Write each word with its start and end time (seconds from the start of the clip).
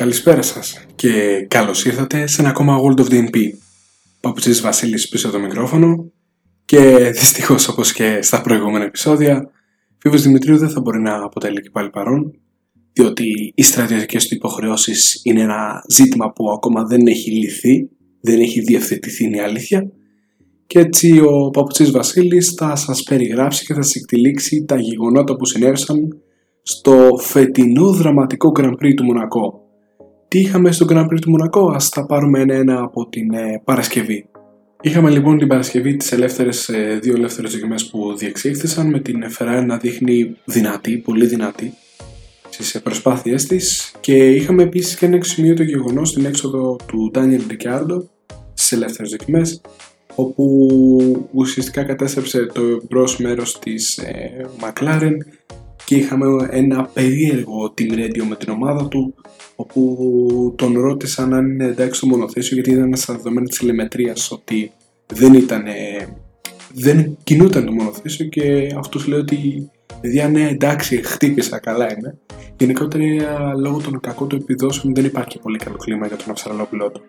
Καλησπέρα 0.00 0.42
σας 0.42 0.86
και 0.94 1.44
καλώς 1.48 1.84
ήρθατε 1.84 2.26
σε 2.26 2.40
ένα 2.40 2.50
ακόμα 2.50 2.78
World 2.82 3.00
of 3.00 3.10
DNP. 3.10 3.36
Παπουτσής 4.20 4.60
Βασίλης 4.60 5.08
πίσω 5.08 5.28
από 5.28 5.36
το 5.36 5.42
μικρόφωνο 5.42 6.12
και 6.64 7.10
δυστυχώς 7.12 7.68
όπως 7.68 7.92
και 7.92 8.18
στα 8.22 8.40
προηγούμενα 8.40 8.84
επεισόδια 8.84 9.50
Φίβος 9.98 10.22
Δημητρίου 10.22 10.56
δεν 10.56 10.68
θα 10.70 10.80
μπορεί 10.80 11.00
να 11.00 11.24
αποτελεί 11.24 11.60
και 11.60 11.70
πάλι 11.70 11.90
παρόν 11.90 12.32
διότι 12.92 13.52
οι 13.54 13.62
στρατιωτικές 13.62 14.28
του 14.28 14.34
υποχρεώσεις 14.34 15.20
είναι 15.24 15.40
ένα 15.40 15.84
ζήτημα 15.88 16.32
που 16.32 16.50
ακόμα 16.50 16.84
δεν 16.84 17.06
έχει 17.06 17.30
λυθεί, 17.30 17.88
δεν 18.20 18.40
έχει 18.40 18.60
διευθετηθεί 18.60 19.24
είναι 19.24 19.36
η 19.36 19.40
αλήθεια 19.40 19.90
και 20.66 20.78
έτσι 20.78 21.20
ο 21.20 21.50
Παπουτσής 21.50 21.90
Βασίλης 21.90 22.54
θα 22.56 22.76
σας 22.76 23.02
περιγράψει 23.02 23.66
και 23.66 23.74
θα 23.74 23.82
σας 23.82 23.94
εκτελήξει 23.94 24.64
τα 24.64 24.80
γεγονότα 24.80 25.36
που 25.36 25.44
συνέβησαν 25.44 26.20
στο 26.62 27.08
φετινό 27.20 27.92
δραματικό 27.92 28.52
Grand 28.58 28.72
Prix 28.72 28.94
του 28.96 29.04
Μονακό. 29.04 29.64
Τι 30.30 30.40
είχαμε 30.40 30.72
στο 30.72 30.86
Grand 30.88 31.04
Prix 31.04 31.18
του 31.20 31.30
Μονακό, 31.30 31.70
ας 31.70 31.88
τα 31.88 32.06
πάρουμε 32.06 32.40
ένα-ένα 32.40 32.82
από 32.82 33.08
την 33.08 33.34
ε, 33.34 33.62
Παρασκευή. 33.64 34.26
Είχαμε 34.80 35.10
λοιπόν 35.10 35.38
την 35.38 35.48
Παρασκευή 35.48 35.96
τις 35.96 36.12
ελεύθερες, 36.12 36.68
ε, 36.68 36.98
δύο 37.02 37.14
ελεύθερες 37.14 37.52
δοκιμές 37.52 37.86
που 37.86 38.16
διεξήχθησαν 38.16 38.88
με 38.88 39.00
την 39.00 39.24
Ferrari 39.38 39.64
να 39.66 39.76
δείχνει 39.76 40.36
δυνατή, 40.44 40.96
πολύ 40.96 41.26
δυνατή 41.26 41.72
στις 42.48 42.74
ε, 42.74 42.80
προσπάθειές 42.80 43.46
της 43.46 43.92
και 44.00 44.30
είχαμε 44.30 44.62
επίσης 44.62 44.96
και 44.96 45.06
ένα 45.06 45.18
το 45.54 45.62
γεγονός 45.62 46.08
στην 46.08 46.24
έξοδο 46.24 46.76
του 46.86 47.10
Daniel 47.14 47.40
Ricciardo 47.50 48.02
στις 48.54 48.72
ελεύθερες 48.72 49.10
δοκιμές 49.10 49.60
όπου 50.14 51.28
ουσιαστικά 51.32 51.82
κατέστρεψε 51.82 52.46
το 52.46 52.62
μπρος 52.88 53.18
μέρος 53.18 53.58
της 53.58 53.98
ε, 53.98 54.46
McLaren 54.60 55.16
και 55.90 55.96
είχαμε 55.96 56.48
ένα 56.50 56.84
περίεργο 56.84 57.74
team 57.78 57.92
radio 57.92 58.22
με 58.28 58.36
την 58.36 58.52
ομάδα 58.52 58.88
του 58.88 59.14
όπου 59.56 60.54
τον 60.56 60.80
ρώτησαν 60.80 61.34
αν 61.34 61.50
είναι 61.50 61.64
εντάξει 61.64 61.94
στο 61.94 62.06
μονοθέσιο 62.06 62.54
γιατί 62.54 62.70
ήταν 62.70 62.96
στα 62.96 63.14
δεδομένα 63.14 63.46
της 63.46 63.58
τηλεμετρίας 63.58 64.30
ότι 64.30 64.72
δεν 65.06 65.34
ήταν 65.34 65.62
δεν 66.74 67.16
κινούταν 67.24 67.64
το 67.64 67.72
μονοθέσιο 67.72 68.26
και 68.26 68.74
αυτός 68.78 69.06
λέει 69.06 69.18
ότι 69.18 69.70
παιδιά 70.00 70.28
ναι 70.28 70.48
εντάξει 70.48 71.02
χτύπησα 71.02 71.58
καλά 71.58 71.92
είναι 71.92 72.18
γενικότερα 72.56 73.54
λόγω 73.54 73.80
των 73.80 74.00
κακών 74.00 74.28
του 74.28 74.36
επιδόσεων 74.36 74.94
δεν 74.94 75.04
υπάρχει 75.04 75.38
πολύ 75.38 75.58
καλό 75.58 75.76
κλίμα 75.76 76.06
για 76.06 76.16
τον 76.16 76.30
Αυστραλό 76.30 76.66
πιλότο 76.70 77.00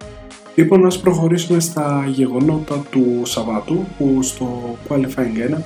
λοιπόν 0.55 0.85
ας 0.85 0.99
προχωρήσουμε 0.99 1.59
στα 1.59 2.05
γεγονότα 2.07 2.85
του 2.89 3.21
Σαββάτου 3.25 3.85
που 3.97 4.23
στο 4.23 4.77
Qualifying 4.87 5.55
1 5.55 5.57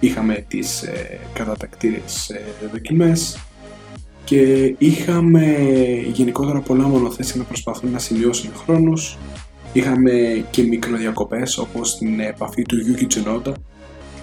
είχαμε 0.00 0.44
τις 0.48 0.82
ε, 0.82 1.18
κατατακτήριες 1.32 2.28
ε, 2.28 2.42
δοκιμές 2.72 3.38
και 4.24 4.74
είχαμε 4.78 5.56
γενικότερα 6.12 6.60
πολλά 6.60 6.86
μονοθέσια 6.86 7.34
να 7.36 7.44
προσπαθούν 7.44 7.90
να 7.90 7.98
σημειώσουν 7.98 8.50
χρόνους 8.64 9.18
είχαμε 9.72 10.44
και 10.50 10.62
μικροδιακοπές 10.62 11.58
όπως 11.58 11.96
την 11.98 12.20
επαφή 12.20 12.62
του 12.62 12.76
Yuki 12.76 13.06
Tsunoda 13.12 13.52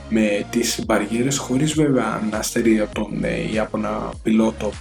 με 0.10 0.46
τις 0.50 0.84
μπαριέρες 0.86 1.38
χωρίς 1.38 1.74
βέβαια 1.74 2.28
να 2.32 2.42
στερεί 2.42 2.80
από 2.80 2.94
τον 2.94 3.24
ε, 3.24 3.52
Ιάπωνα 3.54 4.14
πιλότο 4.24 4.72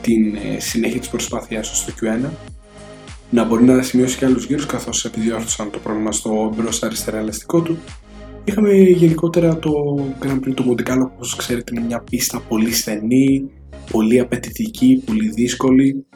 την 0.00 0.34
ε, 0.34 0.60
συνέχεια 0.60 0.98
της 0.98 1.08
προσπάθειάς 1.08 1.70
του 1.70 1.76
στο 1.76 1.92
Q1 2.00 2.28
να 3.30 3.44
μπορεί 3.44 3.64
να 3.64 3.82
σημειώσει 3.82 4.16
και 4.16 4.24
άλλους 4.24 4.44
γύρους 4.44 4.66
καθώς 4.66 5.04
επιδιόρθωσαν 5.04 5.70
το 5.70 5.78
πρόβλημα 5.78 6.12
στο 6.12 6.52
μπρος 6.56 6.82
αριστερά 6.82 7.18
ελαστικό 7.18 7.60
του 7.60 7.78
Είχαμε 8.48 8.72
γενικότερα 8.74 9.58
το 9.58 9.72
Grand 10.22 10.38
Prix 10.44 10.54
του 10.54 10.64
Monte 10.68 11.00
όπως 11.12 11.36
ξέρετε 11.36 11.72
είναι 11.74 11.86
μια 11.86 12.00
πίστα 12.00 12.40
πολύ 12.48 12.72
στενή, 12.72 13.50
πολύ 13.90 14.18
απαιτητική, 14.18 15.02
πολύ 15.06 15.28
δύσκολη 15.28 16.06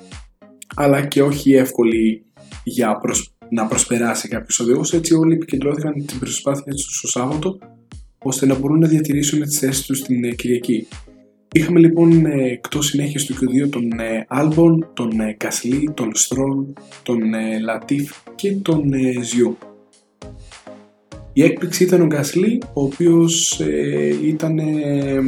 αλλά 0.74 1.06
και 1.06 1.22
όχι 1.22 1.54
εύκολη 1.54 2.24
για 2.64 3.00
να 3.50 3.66
προσπεράσει 3.66 4.28
κάποιος 4.28 4.60
οδηγός 4.60 4.92
έτσι 4.92 5.14
όλοι 5.14 5.34
επικεντρώθηκαν 5.34 6.06
την 6.06 6.18
προσπάθεια 6.18 6.72
τους 6.72 6.96
στο 6.96 7.08
Σάββατο 7.08 7.58
ώστε 8.18 8.46
να 8.46 8.58
μπορούν 8.58 8.78
να 8.78 8.88
διατηρήσουν 8.88 9.42
τις 9.42 9.58
θέσεις 9.58 9.86
τους 9.86 10.02
την 10.02 10.24
ε, 10.24 10.30
Κυριακή. 10.30 10.86
Είχαμε 11.52 11.78
λοιπόν 11.78 12.26
ε, 12.26 12.50
εκτός 12.50 12.86
συνέχεια 12.86 13.20
του 13.26 13.34
Q2 13.34 13.70
τον 13.70 13.90
Άλμπον, 14.28 14.90
τον 14.94 15.10
Κασλί, 15.36 15.92
τον 15.94 16.14
Στρόλ, 16.14 16.64
τον 17.02 17.20
Λατίφ 17.62 18.12
και 18.34 18.52
τον 18.52 18.92
Ζιού. 19.22 19.56
Η 21.32 21.42
έκπληξη 21.42 21.84
ήταν 21.84 22.00
ο 22.00 22.06
Γκασλί, 22.06 22.62
ο 22.72 22.82
οποίος 22.82 23.60
ε, 23.60 24.14
ήταν, 24.22 24.58
ε, 24.58 25.20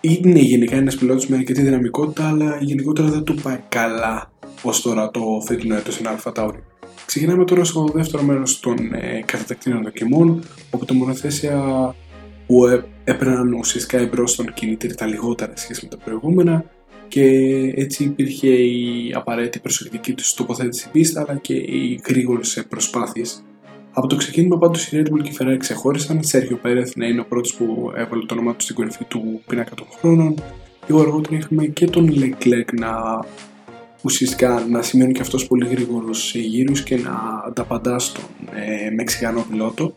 είναι 0.00 0.38
γενικά 0.38 0.76
ένας 0.76 0.96
πιλότος 0.96 1.26
με 1.28 1.36
αρκετή 1.36 1.62
δυναμικότητα, 1.62 2.28
αλλά 2.28 2.58
γενικότερα 2.60 3.08
δεν 3.08 3.22
του 3.22 3.34
πάει 3.34 3.58
καλά 3.68 4.30
ως 4.62 4.82
τώρα 4.82 5.10
το 5.10 5.20
φετινό 5.46 5.74
έτος 5.74 5.94
στην 5.94 6.08
Αλφα 6.08 6.32
Τάουρι. 6.32 6.62
Ξεκινάμε 7.06 7.44
τώρα 7.44 7.64
στο 7.64 7.90
δεύτερο 7.94 8.22
μέρος 8.22 8.60
των 8.60 8.76
ε, 8.94 9.22
κατατακτήρων 9.26 9.82
δοκιμών, 9.82 10.42
όπου 10.70 10.84
τα 10.84 10.94
μονοθέσια 10.94 11.94
που 12.46 12.66
ε, 12.66 12.84
έπαιρναν 13.04 13.52
ουσιαστικά 13.52 13.98
εμπρός 13.98 14.30
στον 14.30 14.54
κινητήρι 14.54 14.94
τα 14.94 15.06
λιγότερα 15.06 15.52
σχέση 15.54 15.80
με 15.82 15.96
τα 15.96 16.04
προηγούμενα 16.04 16.64
και 17.08 17.24
έτσι 17.76 18.04
υπήρχε 18.04 18.48
η 18.48 19.12
απαραίτητη 19.14 19.58
προσεκτική 19.58 20.12
του 20.14 20.22
τοποθέτηση 20.36 20.90
πίστα 20.90 21.24
αλλά 21.28 21.38
και 21.38 21.54
οι 21.54 22.00
γρήγορες 22.08 22.64
προσπάθειες 22.68 23.42
από 23.98 24.06
το 24.06 24.16
ξεκίνημα 24.16 24.58
πάντως 24.58 24.92
η 24.92 25.02
Red 25.02 25.12
Bull 25.12 25.22
και 25.22 25.30
η 25.30 25.36
Ferrari 25.38 25.56
ξεχώρισαν. 25.58 26.22
Σέρχιο 26.22 26.56
Πέρεθ 26.56 26.96
να 26.96 27.06
είναι 27.06 27.20
ο 27.20 27.24
πρώτος 27.24 27.54
που 27.54 27.92
έβαλε 27.96 28.24
το 28.24 28.34
όνομά 28.34 28.54
του 28.54 28.62
στην 28.62 28.74
κορυφή 28.74 29.04
του 29.04 29.40
πίνακα 29.46 29.74
των 29.74 29.86
χρόνων. 29.98 30.34
Λίγο 30.86 31.00
αργότερα 31.00 31.36
είχαμε 31.36 31.66
και 31.66 31.86
τον 31.86 32.14
Leclerc 32.14 32.72
να 32.72 32.90
ουσιαστικά 34.02 34.66
να 34.68 34.82
σημαίνει 34.82 35.12
και 35.12 35.20
αυτός 35.20 35.46
πολύ 35.46 35.68
γρήγορου 35.68 36.10
γύρους 36.32 36.82
και 36.82 36.96
να 36.96 37.42
ανταπαντά 37.46 37.98
στον 37.98 38.24
ε, 38.54 38.90
Μεξικανό 38.90 39.46
πιλότο. 39.50 39.94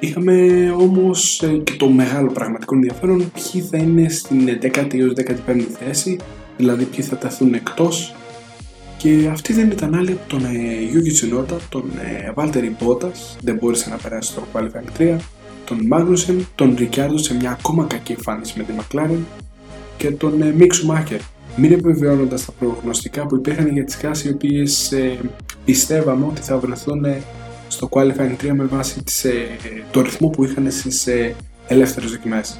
Είχαμε 0.00 0.70
όμως 0.78 1.42
ε, 1.42 1.46
και 1.46 1.72
το 1.72 1.88
μεγάλο 1.88 2.30
πραγματικό 2.32 2.74
ενδιαφέρον 2.74 3.32
ποιοι 3.32 3.62
θα 3.62 3.76
είναι 3.76 4.08
στην 4.08 4.58
10η 4.62 4.98
έως 4.98 5.12
15η 5.46 5.66
θέση, 5.78 6.18
δηλαδή 6.56 6.84
ποιοι 6.84 7.04
θα 7.04 7.16
τεθούν 7.16 7.54
εκτός 7.54 8.14
και 9.00 9.28
αυτή 9.30 9.52
δεν 9.52 9.70
ήταν 9.70 9.94
άλλη 9.94 10.10
από 10.10 10.28
τον 10.28 10.40
Γιούγκη 10.90 11.10
Τσινότα, 11.10 11.56
τον 11.68 11.84
Βάλτερη 12.34 12.76
Μπότα, 12.80 13.10
δεν 13.42 13.54
μπόρεσε 13.54 13.90
να 13.90 13.96
περάσει 13.96 14.30
στο 14.30 14.42
Qualifying 14.52 15.00
3, 15.00 15.16
τον 15.64 15.86
Μάγνουσεν, 15.86 16.46
τον 16.54 16.74
Ρικιάρδο 16.78 17.18
σε 17.18 17.34
μια 17.34 17.50
ακόμα 17.50 17.84
κακή 17.84 18.12
εμφάνιση 18.12 18.54
με 18.56 18.64
τη 18.64 18.72
McLaren 18.78 19.18
και 19.96 20.10
τον 20.10 20.42
ε, 20.42 20.52
Μίξου 20.52 20.86
Μάχερ. 20.86 21.20
Μην 21.56 21.72
επιβεβαιώνοντας 21.72 22.44
τα 22.44 22.52
προγνωστικά 22.52 23.26
που 23.26 23.36
υπήρχαν 23.36 23.68
για 23.68 23.84
τις 23.84 23.96
κάσει 23.96 24.28
οι 24.28 24.30
οποίες 24.30 24.92
ε, 24.92 25.18
πιστεύαμε 25.64 26.26
ότι 26.26 26.40
θα 26.40 26.58
βρεθούν 26.58 27.04
ε, 27.04 27.22
στο 27.68 27.88
Qualifying 27.90 28.44
3 28.44 28.50
με 28.52 28.64
βάση 28.64 29.02
τις, 29.04 29.24
ε, 29.24 29.46
το 29.90 30.00
ρυθμό 30.00 30.28
που 30.28 30.44
είχαν 30.44 30.70
στις 30.70 31.06
ε, 31.06 31.34
ελεύθερες 31.68 32.10
δοκιμές. 32.10 32.56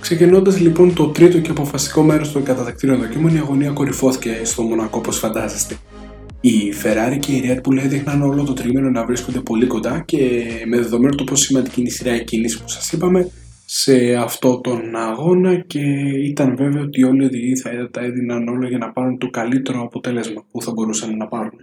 Ξεκινώντας 0.00 0.60
λοιπόν 0.60 0.94
το 0.94 1.06
τρίτο 1.06 1.38
και 1.38 1.50
αποφασιστικό 1.50 2.02
μέρος 2.02 2.32
των 2.32 2.42
κατατακτήριων 2.42 2.98
δοκίμων, 2.98 3.34
η 3.34 3.38
αγωνία 3.38 3.70
κορυφώθηκε 3.70 4.40
στο 4.42 4.62
Μονακό 4.62 4.98
όπως 4.98 5.18
φαντάζεστε. 5.18 5.76
Η 6.40 6.72
Ferrari 6.82 7.18
και 7.18 7.32
η 7.32 7.42
Red 7.44 7.56
Bull 7.68 7.76
έδειχναν 7.84 8.22
όλο 8.22 8.44
το 8.44 8.52
τρίμηνο 8.52 8.90
να 8.90 9.04
βρίσκονται 9.04 9.40
πολύ 9.40 9.66
κοντά 9.66 10.02
και 10.06 10.42
με 10.66 10.76
δεδομένο 10.76 11.14
το 11.14 11.24
πόσο 11.24 11.44
σημαντική 11.44 11.80
είναι 11.80 11.88
η 11.88 11.92
σειρά 11.92 12.10
εκκίνησης 12.10 12.60
που 12.60 12.68
σας 12.68 12.92
είπαμε 12.92 13.30
σε 13.64 14.14
αυτό 14.14 14.60
τον 14.60 14.96
αγώνα 14.96 15.56
και 15.56 15.80
ήταν 16.24 16.56
βέβαιο 16.56 16.82
ότι 16.82 17.04
όλοι 17.04 17.22
οι 17.22 17.26
οδηγοί 17.26 17.56
θα 17.56 17.90
τα 17.90 18.00
έδιναν 18.00 18.48
όλα 18.48 18.68
για 18.68 18.78
να 18.78 18.92
πάρουν 18.92 19.18
το 19.18 19.30
καλύτερο 19.30 19.82
αποτέλεσμα 19.82 20.44
που 20.50 20.62
θα 20.62 20.72
μπορούσαν 20.72 21.16
να 21.16 21.26
πάρουν. 21.26 21.60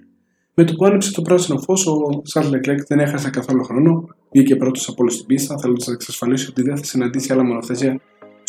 Με 0.54 0.64
το 0.64 0.74
που 0.74 0.86
άνοιξε 0.86 1.12
το 1.12 1.22
πράσινο 1.22 1.60
φως, 1.60 1.88
ο 1.88 2.22
Σαρλ 2.24 2.50
Λεκλέκ 2.50 2.86
δεν 2.88 3.00
έχασε 3.00 3.30
καθόλου 3.30 3.64
χρόνο, 3.64 4.08
βγήκε 4.32 4.56
πρώτος 4.56 4.88
από 4.88 5.04
όλη 5.04 5.16
την 5.16 5.26
πίστα, 5.26 5.58
θέλοντα 5.58 5.84
να 5.88 5.94
εξασφαλίσει 5.94 6.50
ότι 6.50 6.62
δεν 6.62 6.78
θα 6.78 6.84
συναντήσει 6.84 7.34
άλλα 7.34 7.44
μονοθέσια 7.44 8.00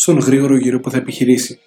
στον 0.00 0.18
γρήγορο 0.18 0.56
γύρο 0.56 0.80
που 0.80 0.90
θα 0.90 0.96
επιχειρήσει. 0.96 1.60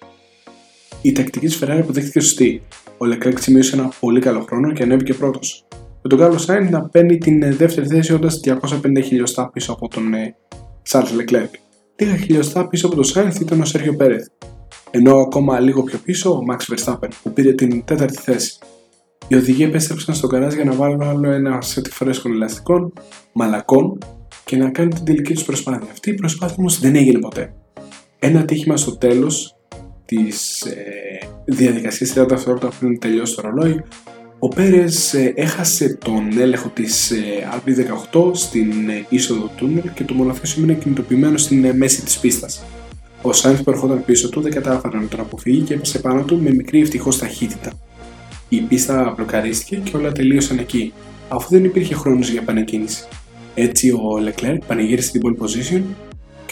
Η 1.02 1.12
τακτική 1.12 1.46
της 1.46 1.62
Ferrari 1.62 1.78
αποδείχθηκε 1.80 2.20
σωστή. 2.20 2.62
Ο 2.98 3.04
Leclerc 3.04 3.40
σημείωσε 3.40 3.76
ένα 3.76 3.92
πολύ 4.00 4.20
καλό 4.20 4.40
χρόνο 4.40 4.72
και 4.72 4.82
ανέβηκε 4.82 5.14
πρώτος. 5.14 5.64
Με 6.02 6.16
τον 6.16 6.18
Carlos 6.20 6.46
Sainz 6.46 6.68
να 6.70 6.82
παίρνει 6.82 7.18
την 7.18 7.42
ε, 7.42 7.50
δεύτερη 7.50 7.86
θέση 7.86 8.12
όντας 8.12 8.40
250 8.44 9.02
χιλιοστά 9.04 9.50
πίσω 9.50 9.72
από 9.72 9.88
τον 9.88 10.14
ε, 10.14 10.34
Charles 10.90 11.20
Leclerc. 11.20 11.48
Λίγα 11.96 12.16
χιλιοστά 12.16 12.68
πίσω 12.68 12.86
από 12.86 12.96
τον 12.96 13.04
Sainz 13.14 13.40
ήταν 13.40 13.60
ο 13.60 13.64
Σέργιο 13.64 13.94
Πέρεθ. 13.94 14.26
Ενώ 14.90 15.16
ακόμα 15.16 15.60
λίγο 15.60 15.82
πιο 15.82 15.98
πίσω 16.04 16.30
ο 16.30 16.40
Max 16.50 16.74
Verstappen 16.74 17.08
που 17.22 17.32
πήρε 17.32 17.52
την 17.52 17.84
τέταρτη 17.84 18.16
θέση. 18.16 18.58
Οι 19.28 19.34
οδηγοί 19.34 19.64
επέστρεψαν 19.64 20.14
στο 20.14 20.26
καράζ 20.26 20.54
για 20.54 20.64
να 20.64 20.72
βάλουν 20.72 21.02
άλλο 21.02 21.30
ένα 21.30 21.60
σετ 21.60 21.86
φρέσκων 21.90 22.32
ελαστικών, 22.32 22.92
μαλακών 23.32 23.98
και 24.44 24.56
να 24.56 24.70
κάνουν 24.70 24.94
την 24.94 25.04
τελική 25.04 25.32
τους 25.32 25.44
προσπάθεια. 25.44 25.90
Αυτή 25.90 26.10
η 26.10 26.14
προσπάθεια 26.14 26.56
όμως 26.58 26.80
δεν 26.80 26.96
έγινε 26.96 27.18
ποτέ 27.18 27.54
ένα 28.24 28.40
ατύχημα 28.40 28.76
στο 28.76 28.96
τέλος 28.96 29.56
της 30.04 30.62
ε, 30.62 30.82
διαδικασίας 31.44 32.12
30 32.16 32.26
δευτερόλεπτα 32.28 32.72
πριν 32.78 32.98
τελειώσει 32.98 33.34
το 33.34 33.42
ρολόι 33.42 33.82
ο 34.38 34.48
Πέρες 34.48 35.14
ε, 35.14 35.32
έχασε 35.36 35.98
τον 36.04 36.38
έλεγχο 36.38 36.68
της 36.68 37.10
ε, 37.10 37.16
RB18 38.12 38.30
στην 38.34 38.88
ε, 38.88 39.06
είσοδο 39.08 39.40
του 39.40 39.50
τούνελ 39.56 39.92
και 39.94 40.04
το 40.04 40.14
μονοθέσιο 40.14 40.62
έμεινε 40.62 40.78
κινητοποιημένο 40.78 41.36
στην 41.36 41.64
ε, 41.64 41.72
μέση 41.72 42.02
της 42.02 42.18
πίστας. 42.18 42.64
Ο 43.22 43.32
Σάινθ 43.32 43.62
που 43.62 43.70
ερχόταν 43.70 44.04
πίσω 44.04 44.28
του 44.28 44.40
δεν 44.40 44.52
κατάφερε 44.52 44.98
να 44.98 45.06
τον 45.06 45.20
αποφύγει 45.20 45.60
και 45.60 45.74
έπεσε 45.74 45.98
πάνω 45.98 46.22
του 46.22 46.42
με 46.42 46.50
μικρή 46.54 46.80
ευτυχώς 46.80 47.18
ταχύτητα. 47.18 47.72
Η 48.48 48.60
πίστα 48.60 49.14
μπλοκαρίστηκε 49.16 49.76
και 49.76 49.96
όλα 49.96 50.12
τελείωσαν 50.12 50.58
εκεί, 50.58 50.92
αφού 51.28 51.48
δεν 51.50 51.64
υπήρχε 51.64 51.94
χρόνος 51.94 52.30
για 52.30 52.40
επανεκκίνηση. 52.40 53.04
Έτσι 53.54 53.90
ο 53.90 54.02
Leclerc 54.26 54.58
πανηγύρισε 54.66 55.10
την 55.10 55.20
pole 55.24 55.44
position 55.44 55.82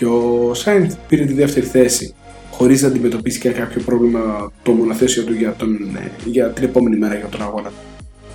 και 0.01 0.07
ο 0.07 0.55
Σάινθ 0.55 0.95
πήρε 1.09 1.25
τη 1.25 1.33
δεύτερη 1.33 1.67
θέση, 1.67 2.15
χωρίς 2.51 2.83
να 2.83 2.89
αντιμετωπίσει 2.89 3.41
και 3.41 3.51
κάποιο 3.51 3.83
πρόβλημα 3.85 4.53
το 4.63 4.73
μονοθέσιο 4.73 5.25
του 5.25 5.33
για, 5.33 5.55
τον, 5.59 5.75
ε, 5.97 6.11
για 6.25 6.51
την 6.51 6.65
επόμενη 6.65 6.97
μέρα 6.97 7.15
για 7.15 7.27
τον 7.27 7.43
αγώνα. 7.43 7.73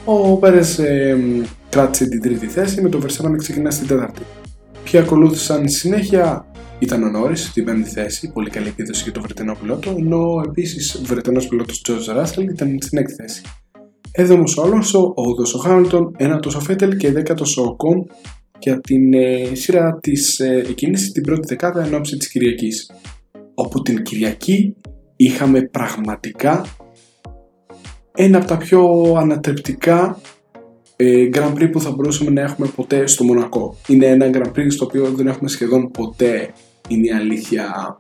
Ο 0.06 0.36
Πέρες 0.38 0.80
ε, 0.80 1.18
κράτησε 1.70 2.06
την 2.06 2.22
τρίτη 2.22 2.48
θέση 2.48 2.82
με 2.82 2.90
το 2.90 3.00
Verstappen 3.04 3.30
να 3.30 3.38
ξεκινά 3.38 3.72
στην 3.72 3.88
τέταρτη. 3.88 4.22
Ποιοι 4.84 5.00
ακολούθησαν 5.00 5.70
στη 5.70 5.80
συνέχεια 5.80 6.46
ήταν 6.80 7.04
ο 7.04 7.10
Νόρι 7.10 7.36
στην 7.36 7.66
πέμπτη 7.66 7.90
θέση, 7.90 8.32
πολύ 8.32 8.50
καλή 8.50 8.68
επίδοση 8.68 9.04
για 9.04 9.12
τον 9.12 9.22
Βρετανό 9.22 9.58
πιλότο, 9.62 9.96
ενώ 9.98 10.42
επίσης 10.46 10.96
ο 10.96 11.00
Βρετανός 11.04 11.48
πιλότος 11.48 11.86
George 11.88 12.22
Russell 12.22 12.50
ήταν 12.50 12.78
στην 12.82 12.98
έκτη 12.98 13.14
θέση. 13.14 13.42
Έβδομο 14.12 14.44
ο 14.58 14.62
Αλόνσο, 14.62 15.14
ο 15.16 15.22
όδο 15.22 15.44
ο 15.56 15.60
Χάμιλτον, 15.60 16.14
ένατος 16.18 16.56
ο 16.56 16.60
Φέτελ 16.60 16.98
και 16.98 17.12
δέκατος 17.12 17.58
ο 17.58 17.76
Κον 17.76 18.08
για 18.60 18.80
την 18.82 19.14
ε, 19.14 19.50
σειρά 19.54 19.98
της 20.02 20.40
ε, 20.40 20.64
εκκίνησης 20.68 21.12
την 21.12 21.24
πρώτη 21.24 21.48
δεκάδα 21.48 21.84
εν 21.84 21.94
ώψη 21.94 22.18
της 22.18 22.30
Κυριακής. 22.30 22.92
Όπου 23.54 23.82
την 23.82 24.04
Κυριακή 24.04 24.76
είχαμε 25.16 25.62
πραγματικά 25.62 26.66
ένα 28.16 28.38
από 28.38 28.48
τα 28.48 28.58
πιο 28.58 29.14
ανατρεπτικά 29.18 30.22
ε, 30.96 31.30
Grand 31.34 31.54
Prix 31.54 31.72
που 31.72 31.82
θα 31.82 31.92
μπορούσαμε 31.92 32.32
να 32.32 32.42
έχουμε 32.42 32.68
ποτέ 32.68 33.08
στο 33.08 33.24
Μονακό. 33.24 33.78
Είναι 33.88 34.06
ένα 34.06 34.30
Grand 34.34 34.52
Prix 34.60 34.68
στο 34.70 34.86
οποίο 34.86 35.12
δεν 35.12 35.28
έχουμε 35.28 35.50
σχεδόν 35.50 35.92
ποτέ, 35.92 36.54
είναι 36.88 37.08
η 37.08 37.12
αλήθεια, 37.12 37.98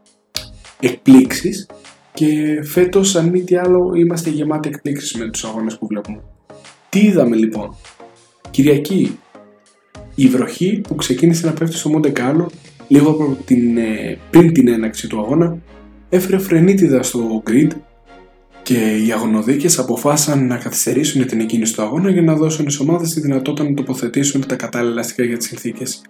εκπλήξεις 0.79 1.69
και 2.13 2.59
φέτος 2.63 3.15
αν 3.15 3.29
μη 3.29 3.43
τι 3.43 3.55
άλλο 3.55 3.93
είμαστε 3.95 4.29
γεμάτοι 4.29 4.69
εκπλήξεις 4.69 5.15
με 5.17 5.29
τους 5.29 5.43
αγώνες 5.43 5.77
που 5.77 5.87
βλέπουμε. 5.87 6.23
Τι 6.89 6.99
είδαμε 6.99 7.35
λοιπόν; 7.35 7.75
Κυριακή, 8.51 9.19
η 10.15 10.27
βροχή 10.27 10.81
που 10.87 10.95
ξεκίνησε 10.95 11.45
να 11.45 11.53
πέφτει 11.53 11.75
στο 11.75 11.89
Μοντεκάλο 11.89 12.49
λίγο 12.87 13.37
την, 13.45 13.77
ε, 13.77 14.17
πριν 14.29 14.53
την 14.53 14.67
έναξη 14.67 15.07
του 15.07 15.19
αγώνα 15.19 15.57
έφερε 16.09 16.37
φρενίτιδα 16.37 17.03
στο 17.03 17.43
grid 17.49 17.69
και 18.63 18.97
οι 19.05 19.11
αγωνοδίκες 19.11 19.79
αποφάσισαν 19.79 20.47
να 20.47 20.57
καθυστερήσουν 20.57 21.25
την 21.25 21.39
εκκίνηση 21.39 21.73
του 21.75 21.81
αγώνα 21.81 22.09
για 22.09 22.21
να 22.21 22.35
δώσουν 22.35 22.69
στις 22.69 22.79
ομάδες 22.79 23.13
τη 23.13 23.19
δυνατότητα 23.19 23.69
να 23.69 23.75
τοποθετήσουν 23.75 24.47
τα 24.47 24.55
κατάλληλα 24.55 24.99
αστικά 24.99 25.23
για 25.23 25.37
τις 25.37 25.47
συνθήκες. 25.47 26.01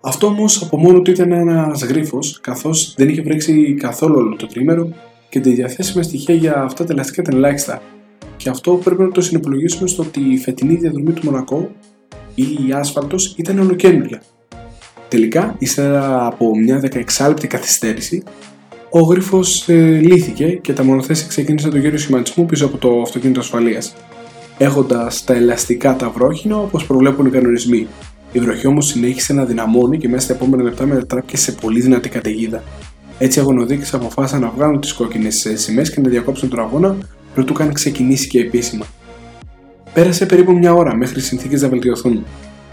Αυτό 0.00 0.26
όμως 0.26 0.62
από 0.62 0.78
μόνο 0.78 1.00
του 1.00 1.10
ήταν 1.10 1.32
ένας 1.32 1.84
γρίφος, 1.84 2.40
καθώς 2.40 2.94
δεν 2.96 3.08
είχε 3.08 3.22
βρέξει 3.22 3.74
καθόλου 3.74 4.14
όλο 4.16 4.36
το 4.36 4.46
τρίμερο 4.46 4.92
και 5.28 5.40
τα 5.40 5.50
διαθέσιμα 5.50 6.02
στοιχεία 6.02 6.34
για 6.34 6.62
αυτά 6.62 6.84
τα 6.84 6.92
ελαστικά 6.92 7.22
ήταν 7.22 7.34
ελάχιστα. 7.36 7.82
Και 8.36 8.48
αυτό 8.48 8.72
πρέπει 8.84 9.02
να 9.02 9.10
το 9.10 9.20
συνυπολογίσουμε 9.20 9.88
στο 9.88 10.02
ότι 10.02 10.20
η 10.20 10.36
φετινή 10.36 10.74
διαδρομή 10.74 11.12
του 11.12 11.24
Μονακό 11.24 11.70
ή 12.34 12.42
η 12.66 12.72
άσφαλτος 12.72 13.34
ήταν 13.36 13.58
ολοκένουργια. 13.58 14.22
Τελικά, 15.08 15.54
ύστερα 15.58 16.26
από 16.26 16.56
μια 16.58 16.80
16 17.18 17.26
λεπτή 17.28 17.46
καθυστέρηση, 17.46 18.22
ο 18.90 19.00
γρίφος 19.00 19.68
ε, 19.68 20.00
λύθηκε 20.00 20.46
και 20.46 20.72
τα 20.72 20.84
μονοθέσια 20.84 21.26
ξεκίνησαν 21.26 21.70
το 21.70 21.78
γύρο 21.78 21.98
σχηματισμού 21.98 22.46
πίσω 22.46 22.66
από 22.66 22.76
το 22.76 23.02
αυτοκίνητο 23.02 23.40
ασφαλείας. 23.40 23.94
Έχοντας 24.58 25.24
τα 25.24 25.34
ελαστικά 25.34 25.96
τα 25.96 26.10
βρόχινα 26.10 26.56
όπως 26.56 26.86
προβλέπουν 26.86 27.26
οι 27.26 27.30
κανονισμοί. 27.30 27.86
Η 28.32 28.38
βροχή 28.38 28.66
όμως 28.66 28.86
συνέχισε 28.86 29.32
να 29.32 29.44
δυναμώνει 29.44 29.98
και 29.98 30.08
μέσα 30.08 30.24
στα 30.24 30.34
επόμενα 30.34 30.62
λεπτά 30.62 30.86
μετατράπηκε 30.86 31.36
σε 31.36 31.52
πολύ 31.52 31.80
δυνατή 31.80 32.08
καταιγίδα. 32.08 32.62
Έτσι 33.18 33.38
οι 33.38 33.42
αγωνοδίκε 33.42 33.84
αποφάσισαν 33.92 34.40
να 34.40 34.52
βγάλουν 34.56 34.80
τις 34.80 34.92
κόκκινες 34.92 35.52
σημαίες 35.54 35.90
και 35.90 36.00
να 36.00 36.08
διακόψουν 36.08 36.48
τον 36.48 36.60
αγώνα 36.60 36.96
προτού 37.34 37.52
καν 37.52 37.72
ξεκινήσει 37.72 38.28
και 38.28 38.40
επίσημα. 38.40 38.86
Πέρασε 39.94 40.26
περίπου 40.26 40.52
μια 40.52 40.72
ώρα 40.72 40.96
μέχρι 40.96 41.18
οι 41.18 41.22
συνθήκες 41.22 41.62
να 41.62 41.68
βελτιωθούν. 41.68 42.24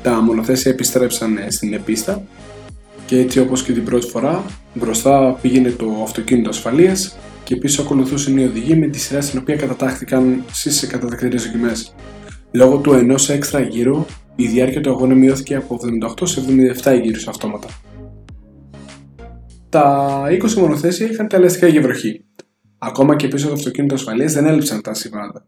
Τα 0.02 0.22
μονοθέσια 0.22 0.72
επιστρέψαν 0.72 1.38
ε, 1.38 1.52
στην 1.52 1.84
πίστα 1.84 2.24
και 3.06 3.20
έτσι 3.20 3.40
όπως 3.40 3.64
και 3.64 3.74
την 3.74 3.84
πρώτη 3.84 4.08
φορά, 4.08 4.44
μπροστά 4.74 5.38
πήγαινε 5.42 5.70
το 5.70 6.02
αυτοκίνητο 6.04 6.50
ασφαλείας 6.50 7.18
και 7.44 7.56
πίσω 7.56 7.82
ακολουθούσαν 7.82 8.38
οι 8.38 8.44
οδηγοί 8.44 8.76
με 8.76 8.88
τη 8.88 9.00
σειρά 9.00 9.22
στην 9.22 9.40
οποία 9.40 9.56
κατατάχθηκαν 9.56 10.44
στις 10.52 10.88
καταδεκτήριες 10.88 11.44
δοκιμές. 11.46 11.96
Λόγω 12.52 12.78
του 12.78 12.94
ενός 12.94 13.30
έξτρα 13.30 13.60
γύρου, 13.60 14.06
η 14.36 14.48
διάρκεια 14.48 14.82
του 14.82 14.90
αγώνα 14.90 15.16
μειώθηκε 15.16 15.56
από 15.56 15.80
78 16.20 16.28
σε 16.28 16.42
77 16.84 17.02
γύρους 17.02 17.28
αυτόματα. 17.28 17.68
Τα 19.70 20.24
20 20.44 20.54
μονοθέσια 20.54 21.08
είχαν 21.08 21.28
τα 21.28 21.38
ελαστικά 21.38 21.68
για 21.68 21.82
βροχή. 21.82 22.26
Ακόμα 22.78 23.16
και 23.16 23.28
πίσω 23.28 23.46
από 23.46 23.54
το 23.54 23.60
αυτοκίνητο 23.60 23.94
ασφαλείας 23.94 24.34
δεν 24.34 24.46
έλειψαν 24.46 24.82
τα 24.82 24.94
συμβάντα. 24.94 25.46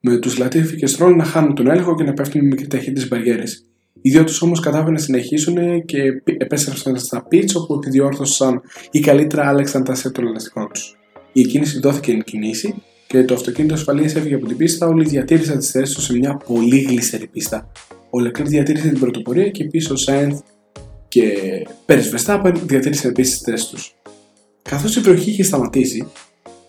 Με 0.00 0.16
τους 0.16 0.38
Λατίφη 0.38 0.76
και 0.76 0.86
Στρόλ 0.86 1.16
να 1.16 1.24
χάνουν 1.24 1.54
τον 1.54 1.70
έλεγχο 1.70 1.94
και 1.94 2.04
να 2.04 2.12
πέφτουν 2.12 2.40
με 2.40 2.46
μικρή 2.46 2.66
ταχύτητα 2.66 3.00
στι 3.00 3.08
μπαριέρες. 3.08 3.66
Οι 4.02 4.10
δυο 4.10 4.24
τους 4.24 4.42
όμως 4.42 4.60
κατάφεραν 4.60 4.92
να 4.92 4.98
συνεχίσουν 4.98 5.84
και 5.84 6.22
επέστρεψαν 6.38 6.98
στα 6.98 7.28
pitch 7.30 7.52
όπου 7.54 7.74
επιδιόρθωσαν 7.74 8.60
ή 8.90 9.00
καλύτερα 9.00 9.48
άλλαξαν 9.48 9.84
τα 9.84 9.94
σετ 9.94 10.12
των 10.12 10.26
ελαστικών 10.26 10.68
τους. 10.72 10.96
Η 11.32 11.42
κίνηση 11.42 11.80
δόθηκε 11.80 12.12
εν 12.12 12.22
κινήσει 12.22 12.74
και 13.06 13.24
το 13.24 13.34
αυτοκίνητο 13.34 13.74
ασφαλείας 13.74 14.14
έφυγε 14.14 14.34
από 14.34 14.46
την 14.46 14.56
πίστα. 14.56 14.86
Όλοι 14.86 15.04
διατήρησαν 15.04 15.58
τις 15.58 15.70
θέσεις 15.70 15.94
τους 15.94 16.04
σε 16.04 16.16
μια 16.16 16.36
πολύ 16.36 16.80
γλιστερή 16.80 17.26
πίστα. 17.26 17.72
Ο 18.10 18.20
Λεκλέρ 18.20 18.48
διατήρησε 18.48 18.88
την 18.88 19.00
πρωτοπορία 19.00 19.48
και 19.50 19.64
πίσω 19.64 19.92
ο 19.92 19.96
Σάινθ 19.96 20.40
και 21.08 21.32
Πέρε 21.86 22.00
Βεστάπεν 22.00 22.60
διατήρησαν 22.62 23.10
επίσης 23.10 23.32
τις 23.32 23.42
θέσεις 23.42 23.68
τους. 23.68 23.94
Καθώς 24.62 24.96
η 24.96 25.00
βροχή 25.00 25.30
είχε 25.30 25.42
σταματήσει, 25.42 26.06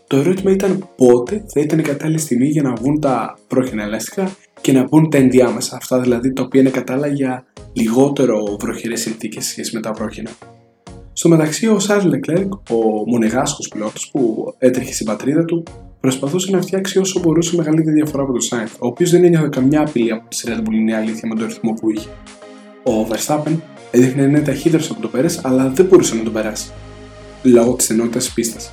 το 0.07 0.17
ερώτημα 0.17 0.51
ήταν 0.51 0.89
πότε 0.95 1.43
θα 1.47 1.59
ήταν 1.59 1.79
η 1.79 1.81
κατάλληλη 1.81 2.19
στιγμή 2.19 2.47
για 2.47 2.61
να 2.61 2.73
βγουν 2.73 2.99
τα 2.99 3.37
πρόχεινα 3.47 3.83
ελαστικά 3.83 4.35
και 4.61 4.71
να 4.71 4.83
μπουν 4.83 5.09
τα 5.09 5.17
ενδιάμεσα, 5.17 5.75
αυτά 5.75 5.99
δηλαδή 5.99 6.33
τα 6.33 6.43
οποία 6.43 6.61
είναι 6.61 6.69
κατάλληλα 6.69 7.07
για 7.07 7.45
λιγότερο 7.73 8.57
βροχερές 8.59 9.01
συνθήκες 9.01 9.45
σχέση 9.45 9.75
με 9.75 9.81
τα 9.81 9.93
βρόχινα. 9.93 10.29
Στο 11.13 11.29
μεταξύ, 11.29 11.67
ο 11.67 11.79
Σάρλ 11.79 12.07
Λεκλέρκ, 12.07 12.53
ο 12.53 13.05
μονεγάσκος 13.07 13.67
πιλότος 13.67 14.09
που 14.11 14.53
έτρεχε 14.57 14.93
στην 14.93 15.05
πατρίδα 15.05 15.45
του, 15.45 15.63
προσπαθούσε 15.99 16.51
να 16.51 16.61
φτιάξει 16.61 16.99
όσο 16.99 17.19
μπορούσε 17.19 17.55
μεγαλύτερη 17.55 17.95
διαφορά 17.95 18.23
από 18.23 18.31
τον 18.31 18.41
Σάινθ, 18.41 18.73
ο 18.73 18.87
οποίος 18.87 19.09
δεν 19.09 19.23
ένιωθε 19.23 19.49
καμιά 19.51 19.81
απειλή 19.81 20.11
από 20.11 20.29
τη 20.29 20.37
Red 20.45 20.59
Bull, 20.59 20.73
είναι 20.73 20.95
αλήθεια 20.95 21.27
με 21.27 21.35
τον 21.35 21.47
ρυθμό 21.47 21.73
που 21.73 21.91
είχε. 21.91 22.09
Ο 22.83 23.07
Verstappen 23.09 23.59
έδειχνε 23.91 24.21
να 24.21 24.27
είναι 24.27 24.41
ταχύτερο 24.41 24.83
από 24.91 25.01
τον 25.01 25.11
Πέρε, 25.11 25.27
αλλά 25.41 25.69
δεν 25.69 25.85
μπορούσε 25.85 26.15
να 26.15 26.23
τον 26.23 26.33
περάσει, 26.33 26.71
λόγω 27.43 27.73
της 27.73 27.89
ενότητα 27.89 28.17
της 28.17 28.33
πίστας. 28.33 28.71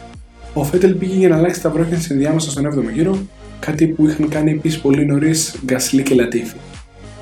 Ο 0.56 0.64
Φέτελ 0.64 0.94
πήγε 0.94 1.14
για 1.14 1.28
να 1.28 1.36
αλλάξει 1.36 1.62
τα 1.62 1.70
βρόχια 1.70 2.00
στην 2.00 2.16
ενδιάμεσα 2.16 2.50
στον 2.50 2.66
7ο 2.66 2.92
γύρο 2.92 3.18
κάτι 3.60 3.86
που 3.86 4.08
είχαν 4.08 4.28
κάνει 4.28 4.50
επίσης 4.50 4.80
πολύ 4.80 5.06
νωρίς 5.06 5.56
Γκασλί 5.64 6.02
και 6.02 6.14
Λατίφη. 6.14 6.56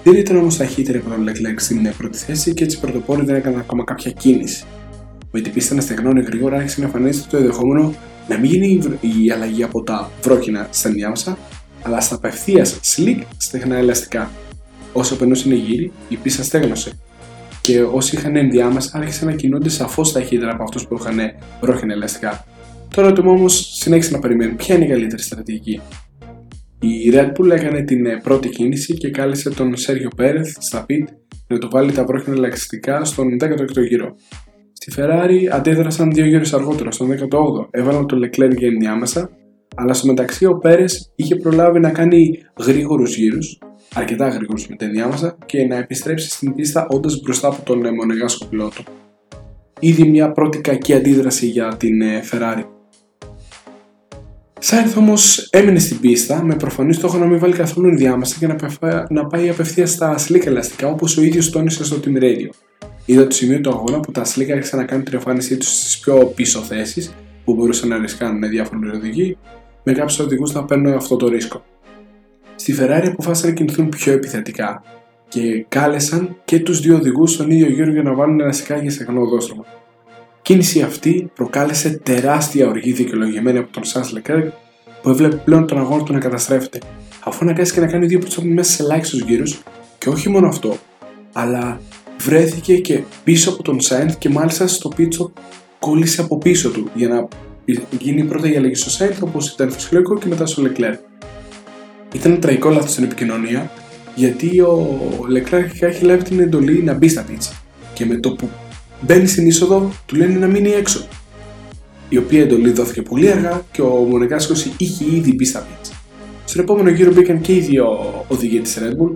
Δεν 0.04 0.14
ήταν 0.14 0.36
όμως 0.36 0.56
ταχύτερη 0.56 0.98
από 0.98 1.10
τον 1.10 1.28
Leclerc 1.28 1.54
στην 1.56 1.92
πρώτη 1.96 2.18
θέση 2.18 2.54
και 2.54 2.64
έτσι 2.64 2.76
οι 2.76 2.80
πρωτοπόροι 2.80 3.24
δεν 3.24 3.34
έκαναν 3.34 3.58
ακόμα 3.58 3.84
κάποια 3.84 4.10
κίνηση. 4.10 4.64
Με 5.30 5.40
την 5.40 5.52
πίστα 5.52 5.74
να 5.74 5.80
στεγνώνει 5.80 6.20
γρήγορα 6.20 6.56
άρχισε 6.56 6.80
να 6.80 6.86
εμφανίζεται 6.86 7.26
το 7.30 7.36
ενδεχόμενο 7.36 7.94
να 8.28 8.38
μην 8.38 8.50
γίνει 8.50 8.80
η 9.00 9.30
αλλαγή 9.30 9.62
από 9.62 9.82
τα 9.82 10.10
βρόχινα 10.22 10.68
στα 10.70 10.88
ενδιάμεσα, 10.88 11.38
αλλά 11.82 12.00
στα 12.00 12.14
απευθείας 12.14 12.80
slick 12.82 13.18
στεγνά 13.36 13.76
ελαστικά. 13.76 14.30
Όσο 14.92 15.16
περνούσαν 15.16 15.50
οι 15.50 15.54
γύρι, 15.54 15.92
η 16.08 16.16
πίστα 16.16 16.42
στέγνωσε 16.42 16.92
και 17.60 17.82
όσοι 17.82 18.16
είχαν 18.16 18.36
ενδιάμεσα 18.36 18.98
άρχισαν 18.98 19.28
να 19.28 19.34
κινούνται 19.34 19.68
σαφώς 19.68 20.12
ταχύτερα 20.12 20.52
από 20.52 20.62
αυτούς 20.62 20.86
που 20.86 20.94
είχαν 21.00 21.18
βρόχινα 21.60 21.92
ελαστικά. 21.92 22.44
Τώρα 22.92 23.08
άτομο 23.08 23.30
όμως 23.30 23.76
συνέχισε 23.78 24.10
να 24.12 24.18
περιμένει 24.18 24.52
ποια 24.52 24.74
είναι 24.74 24.84
η 24.84 24.88
καλύτερη 24.88 25.22
στρατηγική; 25.22 25.80
Η 26.80 27.10
Red 27.12 27.32
Bull 27.32 27.50
έκανε 27.50 27.82
την 27.82 28.06
ε, 28.06 28.20
πρώτη 28.22 28.48
κίνηση 28.48 28.94
και 28.94 29.10
κάλεσε 29.10 29.50
τον 29.50 29.76
Σέργιο 29.76 30.08
Πέρεθ 30.16 30.56
στα 30.58 30.86
pit 30.88 31.04
να 31.46 31.58
το 31.58 31.70
βάλει 31.70 31.92
τα 31.92 32.04
βρόχινα 32.04 32.36
ελαχιστικά 32.36 33.04
στον 33.04 33.36
18ο 33.40 33.86
γύρο. 33.88 34.16
Στη 34.72 34.92
Ferrari 34.96 35.46
αντέδρασαν 35.52 36.12
δύο 36.12 36.24
γύρους 36.24 36.52
αργότερα, 36.52 36.90
στον 36.90 37.10
18ο, 37.10 37.66
έβαλαν 37.70 38.06
τον 38.06 38.24
Leclerc 38.24 38.56
για 38.56 38.68
ενδιάμεσα, 38.68 39.30
αλλά 39.76 39.92
στο 39.92 40.06
μεταξύ 40.06 40.46
ο 40.46 40.58
Πέρε 40.58 40.84
είχε 41.14 41.36
προλάβει 41.36 41.80
να 41.80 41.90
κάνει 41.90 42.38
γρήγορους 42.58 43.16
γύρους, 43.16 43.58
αρκετά 43.94 44.28
γρήγορους 44.28 44.68
με 44.68 44.76
τα 44.76 44.84
ενδιάμεσα, 44.84 45.38
και 45.46 45.66
να 45.66 45.76
επιστρέψει 45.76 46.30
στην 46.30 46.54
πίστα 46.54 46.86
όντας 46.88 47.20
μπροστά 47.20 47.48
από 47.48 47.62
τον 47.62 47.84
ε, 47.84 47.90
μονεγάσκο 47.90 48.46
πιλότο. 48.46 48.82
Ήδη 49.80 50.04
μια 50.04 50.32
πρώτη 50.32 50.60
κακή 50.60 50.94
αντίδραση 50.94 51.46
για 51.46 51.76
την 51.76 52.00
ε, 52.00 52.22
Ferrari. 52.30 52.64
Σάινθ 54.72 54.96
όμως 54.96 55.38
έμεινε 55.38 55.78
στην 55.78 56.00
πίστα 56.00 56.44
με 56.44 56.56
προφανή 56.56 56.92
στόχο 56.92 57.18
να 57.18 57.26
μην 57.26 57.38
βάλει 57.38 57.54
καθόλου 57.54 57.88
ενδιάμεσα 57.88 58.36
και 58.38 58.46
να, 58.46 59.06
να 59.10 59.26
πάει 59.26 59.48
απευθεία 59.48 59.86
στα 59.86 60.18
σλίκα 60.18 60.50
ελαστικά 60.50 60.88
όπως 60.88 61.16
ο 61.16 61.22
ίδιος 61.22 61.50
τόνισε 61.50 61.84
στο 61.84 62.00
Team 62.04 62.22
Radio. 62.22 62.48
Είδα 63.04 63.26
το 63.26 63.34
σημείο 63.34 63.60
του 63.60 63.70
αγώνα 63.70 64.00
που 64.00 64.10
τα 64.10 64.24
σλίκα 64.24 64.54
άρχισαν 64.54 64.78
να 64.78 64.84
κάνουν 64.84 65.04
την 65.04 65.14
εμφάνισή 65.14 65.56
τους 65.56 65.68
στις 65.68 65.98
πιο 65.98 66.32
πίσω 66.34 66.60
θέσεις 66.60 67.14
που 67.44 67.54
μπορούσαν 67.54 67.88
να 67.88 67.98
ρισκάνουν 67.98 68.38
με 68.38 68.48
διάφοροι 68.48 68.88
οδηγοί, 68.88 69.38
με 69.82 69.92
κάποιους 69.92 70.18
οδηγούς 70.18 70.52
να 70.52 70.64
παίρνουν 70.64 70.92
αυτό 70.92 71.16
το 71.16 71.28
ρίσκο. 71.28 71.64
Στη 72.54 72.74
Ferrari 72.80 73.06
αποφάσισαν 73.06 73.48
να 73.50 73.56
κινηθούν 73.56 73.88
πιο 73.88 74.12
επιθετικά 74.12 74.82
και 75.28 75.64
κάλεσαν 75.68 76.36
και 76.44 76.60
τους 76.60 76.80
δύο 76.80 76.96
οδηγούς 76.96 77.32
στον 77.32 77.50
ίδιο 77.50 77.68
γύρο 77.68 77.90
για 77.90 78.02
να 78.02 78.14
βάλουν 78.14 78.40
ελαστικά 78.40 78.76
για 78.76 78.90
στεγνό 78.90 79.20
οδόστρωμα. 79.20 79.64
κίνηση 80.42 80.80
αυτή 80.80 81.30
προκάλεσε 81.34 82.00
τεράστια 82.02 82.68
οργή 82.68 82.92
δικαιολογημένη 82.92 83.58
από 83.58 83.72
τον 83.72 83.84
Σάρλ 83.84 84.12
Λεκέρ 84.12 84.61
που 85.02 85.08
έβλεπε 85.08 85.36
πλέον 85.36 85.66
τον 85.66 85.78
αγώνα 85.78 86.02
του 86.02 86.12
να 86.12 86.18
καταστρέφεται, 86.18 86.78
αφού 87.24 87.38
αναγκάστηκε 87.42 87.80
να 87.80 87.86
κάνει 87.86 88.06
δύο 88.06 88.20
pit 88.24 88.42
μέσα 88.42 88.72
σε 88.72 88.82
ελάχιστους 88.82 89.20
γύρους 89.20 89.62
και 89.98 90.08
όχι 90.08 90.28
μόνο 90.28 90.48
αυτό, 90.48 90.76
αλλά 91.32 91.80
βρέθηκε 92.18 92.76
και 92.76 93.02
πίσω 93.24 93.50
από 93.50 93.62
τον 93.62 93.80
Σάιντ 93.80 94.10
και 94.18 94.28
μάλιστα 94.28 94.66
στο 94.66 94.90
pit 94.96 95.30
κόλλησε 95.78 96.20
από 96.20 96.38
πίσω 96.38 96.70
του 96.70 96.90
για 96.94 97.08
να 97.08 97.28
γίνει 97.98 98.24
πρώτα 98.24 98.52
η 98.52 98.56
αλλαγή 98.56 98.74
στο 98.74 98.90
Σάιντ 98.90 99.22
όπως 99.22 99.52
ήταν 99.52 99.70
φυσιολογικό 99.70 100.18
και 100.18 100.28
μετά 100.28 100.46
στο 100.46 100.62
Leclerc. 100.62 100.96
Ήταν 102.12 102.40
τραγικό 102.40 102.68
λάθος 102.70 102.90
στην 102.90 103.04
επικοινωνία 103.04 103.70
γιατί 104.14 104.60
ο 104.60 104.98
Leclerc 105.36 105.80
έχει 105.80 106.04
λάβει 106.04 106.22
την 106.22 106.40
εντολή 106.40 106.82
να 106.82 106.94
μπει 106.94 107.08
στα 107.08 107.22
πίτσα 107.22 107.52
και 107.94 108.06
με 108.06 108.16
το 108.16 108.30
που 108.30 108.48
μπαίνει 109.00 109.26
στην 109.26 109.46
είσοδο 109.46 109.92
του 110.06 110.16
λένε 110.16 110.38
να 110.38 110.46
μείνει 110.46 110.70
έξω. 110.70 111.06
Η 112.12 112.18
οποία 112.18 112.42
εντολή 112.42 112.70
δόθηκε 112.70 113.02
πολύ 113.02 113.30
αργά 113.30 113.62
και 113.72 113.82
ο 113.82 113.88
Μονεκάσκο 113.88 114.52
είχε 114.76 115.04
ήδη 115.16 115.34
μπει 115.34 115.44
στα 115.44 115.58
πίτσα. 115.58 115.92
Στον 116.44 116.62
επόμενο 116.62 116.90
γύρο 116.90 117.12
μπήκαν 117.12 117.40
και 117.40 117.54
οι 117.54 117.60
δύο 117.60 117.86
οδηγοί 118.28 118.60
της 118.60 118.78
Red 118.80 118.90
Bull, 118.90 119.14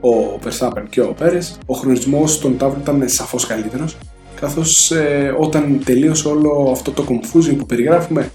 ο 0.00 0.38
Verstappen 0.44 0.82
και 0.90 1.00
ο 1.00 1.14
Πέρες. 1.18 1.58
Ο 1.66 1.74
χρονισμός 1.74 2.38
των 2.38 2.56
τάβλων 2.56 2.80
ήταν 2.80 3.08
σαφώς 3.08 3.46
καλύτερος, 3.46 3.96
καθώς 4.40 4.90
ε, 4.90 5.34
όταν 5.38 5.80
τελείωσε 5.84 6.28
όλο 6.28 6.68
αυτό 6.72 6.90
το 6.90 7.04
confusion 7.08 7.54
που 7.58 7.66
περιγράφουμε, 7.66 8.30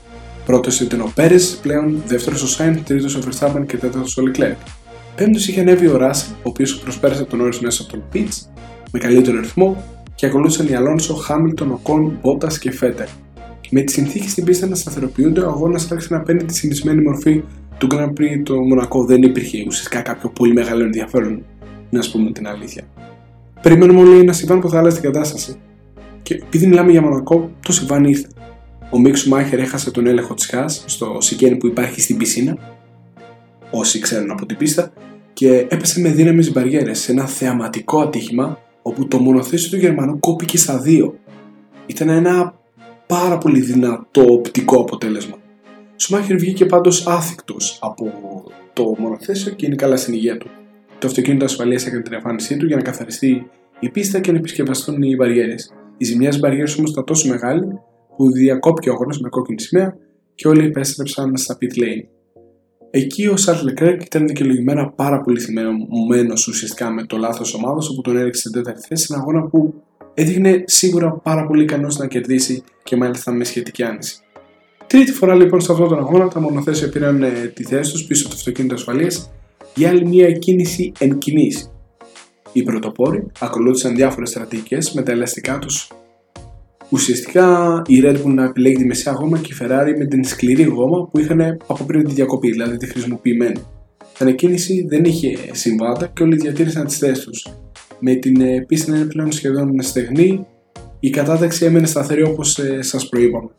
πρώτος 0.45 0.79
ήταν 0.79 1.01
ο 1.01 1.11
Πέρες, 1.15 1.59
πλέον 1.61 2.01
δεύτερος 2.07 2.43
ο 2.43 2.47
Σάινς, 2.47 2.83
τρίτος 2.83 3.15
ο 3.15 3.19
Verstappen 3.25 3.63
και 3.67 3.77
τέταρτος 3.77 4.17
ο 4.17 4.23
Leclerc. 4.27 4.55
Πέμπτος 5.15 5.47
είχε 5.47 5.61
ανέβει 5.61 5.87
ο 5.87 5.97
Ράσελ, 5.97 6.31
ο 6.31 6.49
οποίος 6.49 6.77
προσπέρασε 6.79 7.23
τον 7.23 7.41
όρο 7.41 7.57
μέσα 7.61 7.81
από 7.81 7.91
τον 7.91 8.03
Pitch 8.13 8.47
με 8.91 8.99
καλύτερο 8.99 9.39
ρυθμό 9.39 9.83
και 10.15 10.25
ακολούθησαν 10.25 10.67
οι 10.67 10.75
Αλόνσο, 10.75 11.13
Χάμιλτον, 11.13 11.71
Οκόν, 11.71 12.17
Μπότα 12.21 12.47
και 12.59 12.71
Φέτερ. 12.71 13.07
Με 13.69 13.81
τι 13.81 13.91
συνθήκε 13.91 14.29
στην 14.29 14.43
πίστα 14.43 14.67
να 14.67 14.75
σταθεροποιούνται, 14.75 15.41
ο 15.41 15.47
αγώνας 15.47 15.91
άρχισε 15.91 16.13
να 16.13 16.21
παίρνει 16.21 16.43
τη 16.43 16.53
συνηθισμένη 16.53 17.01
μορφή 17.01 17.43
του 17.77 17.87
Grand 17.91 18.09
Prix 18.09 18.41
το 18.43 18.55
Μονακό. 18.55 19.05
Δεν 19.05 19.21
υπήρχε 19.21 19.63
ουσιαστικά 19.67 20.01
κάποιο 20.01 20.29
πολύ 20.29 20.53
μεγάλο 20.53 20.83
ενδιαφέρον, 20.83 21.45
να 21.89 21.99
α 21.99 22.03
πούμε 22.11 22.31
την 22.31 22.47
αλήθεια. 22.47 22.83
Περιμένουμε 23.61 23.99
όλοι 23.99 24.19
ένα 24.19 24.33
συμβάν 24.33 24.59
που 24.59 24.69
θα 24.69 24.77
άλλαζε 24.77 25.01
την 25.01 25.11
κατάσταση. 25.11 25.55
Και 26.21 26.33
επειδή 26.33 26.67
μιλάμε 26.67 26.91
για 26.91 27.01
Μονακό, 27.01 27.51
το 27.65 27.71
συμβάν 27.71 28.03
ήρθε. 28.03 28.27
Ο 28.91 28.99
Μίξ 28.99 29.25
Μάχερ 29.25 29.59
έχασε 29.59 29.91
τον 29.91 30.07
έλεγχο 30.07 30.33
της 30.33 30.45
Χάς 30.45 30.83
στο 30.87 31.17
σικένι 31.19 31.55
που 31.55 31.67
υπάρχει 31.67 32.01
στην 32.01 32.17
πισίνα, 32.17 32.57
όσοι 33.71 33.99
ξέρουν 33.99 34.31
από 34.31 34.45
την 34.45 34.57
πίστα, 34.57 34.91
και 35.33 35.65
έπεσε 35.69 35.99
με 35.99 36.09
δύναμη 36.09 36.51
μπαριέρες 36.51 36.99
σε 36.99 37.11
ένα 37.11 37.25
θεαματικό 37.25 37.99
ατύχημα 37.99 38.59
όπου 38.81 39.07
το 39.07 39.19
μονοθέσιο 39.19 39.69
του 39.69 39.77
Γερμανού 39.77 40.19
κόπηκε 40.19 40.57
στα 40.57 40.77
δύο. 40.79 41.15
Ήταν 41.85 42.09
ένα 42.09 42.53
πάρα 43.07 43.37
πολύ 43.37 43.59
δυνατό 43.59 44.25
οπτικό 44.33 44.79
αποτέλεσμα. 44.79 45.35
Ο 45.35 45.99
Σουμάχερ 45.99 46.37
βγήκε 46.37 46.65
πάντως 46.65 47.07
άθικτος 47.07 47.79
από 47.81 48.11
το 48.73 48.95
μονοθέσιο 48.97 49.51
και 49.51 49.65
είναι 49.65 49.75
καλά 49.75 49.97
στην 49.97 50.13
υγεία 50.13 50.37
του. 50.37 50.49
Το 50.99 51.07
αυτοκίνητο 51.07 51.45
ασφαλείας 51.45 51.85
έκανε 51.85 52.01
την 52.01 52.13
εμφάνισή 52.13 52.57
του 52.57 52.65
για 52.65 52.75
να 52.75 52.81
καθαριστεί 52.81 53.49
η 53.79 53.89
πίστα 53.89 54.19
και 54.19 54.31
να 54.31 54.37
επισκευαστούν 54.37 55.01
οι 55.01 55.15
μπαριέρες. 55.15 55.73
Η 55.97 56.05
ζημιά 56.05 56.29
στις 56.29 56.41
μπαριέρες 56.41 56.77
όμως 56.77 56.91
ήταν 56.91 57.03
τόσο 57.03 57.27
μεγάλη 57.27 57.79
που 58.15 58.31
διακόπηκε 58.31 58.89
ο 58.89 58.93
αγώνας 58.93 59.19
με 59.19 59.29
κόκκινη 59.29 59.61
σημαία 59.61 59.97
και 60.35 60.47
όλοι 60.47 60.65
επέστρεψαν 60.65 61.37
στα 61.37 61.57
pit 61.61 61.81
lane. 61.83 62.05
Εκεί 62.91 63.27
ο 63.27 63.37
Σαρλ 63.37 63.63
Λεκρέκ 63.63 64.03
ήταν 64.03 64.27
δικαιολογημένα 64.27 64.89
πάρα 64.89 65.21
πολύ 65.21 65.39
θυμμένο 65.39 66.33
ουσιαστικά 66.47 66.91
με 66.91 67.03
το 67.05 67.17
λάθος 67.17 67.53
ομάδα, 67.53 67.79
όπου 67.91 68.01
τον 68.01 68.17
έριξε 68.17 68.39
στην 68.39 68.51
τέταρτη 68.51 68.81
θέση 68.87 69.05
σε 69.05 69.13
ένα 69.13 69.21
αγώνα 69.21 69.47
που 69.47 69.73
έδειχνε 70.19 70.63
σίγουρα 70.65 71.11
πάρα 71.11 71.45
πολύ 71.45 71.63
ικανός 71.63 71.97
να 71.97 72.07
κερδίσει 72.07 72.63
και 72.83 72.95
μάλιστα 72.95 73.31
με 73.31 73.43
σχετική 73.43 73.83
άνεση. 73.83 74.17
Τρίτη 74.87 75.11
φορά 75.11 75.35
λοιπόν 75.35 75.61
σε 75.61 75.71
αυτόν 75.71 75.87
τον 75.87 75.97
αγώνα 75.99 76.27
τα 76.27 76.39
μονοθέσια 76.39 76.89
πήραν 76.89 77.23
ε, 77.23 77.51
τη 77.53 77.63
θέση 77.63 77.91
τους 77.91 78.05
πίσω 78.05 78.21
από 78.21 78.33
το 78.33 78.39
αυτοκίνητο 78.39 78.73
ασφαλείας 78.73 79.31
για 79.75 79.89
άλλη 79.89 80.05
μια 80.07 80.31
κίνηση 80.31 80.91
εν 80.99 81.17
κινήσει. 81.17 81.71
Οι 82.51 82.63
πρωτοπόροι 82.63 83.27
ακολούθησαν 83.39 83.95
διάφορες 83.95 84.29
στρατηγικές 84.29 84.91
με 84.91 85.01
τα 85.01 85.11
ελαστικά 85.11 85.59
τους 85.59 85.91
ουσιαστικά 86.89 87.81
η 87.87 88.01
Red 88.03 88.15
Bull 88.15 88.33
να 88.33 88.43
επιλέγει 88.43 88.75
τη 88.75 88.85
μεσαία 88.85 89.13
γόμα 89.13 89.37
και 89.37 89.53
η 89.53 89.57
Ferrari 89.61 89.93
με 89.97 90.05
την 90.05 90.23
σκληρή 90.23 90.63
γόμα 90.63 91.07
που 91.07 91.19
είχαν 91.19 91.57
από 91.67 91.83
πριν 91.83 92.03
τη 92.03 92.13
διακοπή, 92.13 92.51
δηλαδή 92.51 92.77
τη 92.77 92.87
χρησιμοποιημένη. 92.87 93.59
Η 93.99 94.19
ανακοίνηση 94.19 94.85
δεν 94.89 95.03
είχε 95.03 95.37
συμβάτα 95.51 96.07
και 96.07 96.23
όλοι 96.23 96.35
διατήρησαν 96.35 96.85
τις 96.85 96.97
θέσεις 96.97 97.23
τους. 97.23 97.45
Με 97.99 98.15
την 98.15 98.41
ε, 98.41 98.65
πίστη 98.67 98.91
να 98.91 98.97
είναι 98.97 99.05
πλέον 99.05 99.31
σχεδόν 99.31 99.81
στεγνή, 99.81 100.45
η 100.99 101.09
κατάταξη 101.09 101.65
έμενε 101.65 101.85
σταθερή 101.85 102.23
όπως 102.23 102.59
ε, 102.59 102.81
σας 102.81 103.09
προείπαμε. 103.09 103.49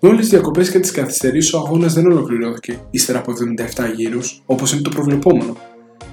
Με 0.00 0.08
όλε 0.08 0.20
τι 0.20 0.26
διακοπές 0.26 0.70
και 0.70 0.80
τις 0.80 0.90
καθυστερήσεις, 0.90 1.52
ο 1.52 1.58
αγώνας 1.58 1.92
δεν 1.92 2.06
ολοκληρώθηκε 2.06 2.78
ύστερα 2.90 3.18
από 3.18 3.32
77 3.32 3.94
γύρους, 3.96 4.42
όπως 4.46 4.72
είναι 4.72 4.82
το 4.82 4.90
προβλεπόμενο. 4.90 5.56